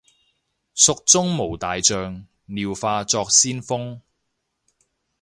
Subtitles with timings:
[0.73, 4.01] 蜀中無大將，廖化作先鋒